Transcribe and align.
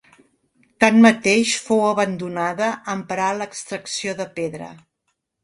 Tanmateix 0.83 1.51
fou 1.65 1.83
abandonada 1.89 2.71
en 2.95 3.05
parar 3.13 3.29
l'extracció 3.43 4.19
de 4.25 4.29
pedra. 4.41 4.73